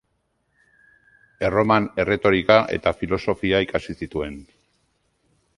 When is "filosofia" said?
3.03-3.63